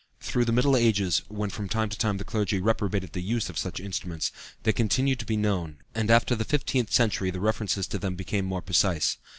[0.19, 3.57] Through the Middle Ages (when from time to time the clergy reprobated the use of
[3.59, 4.31] such instruments)
[4.63, 8.45] they continued to be known, and after the fifteenth century the references to them became
[8.45, 9.17] more precise.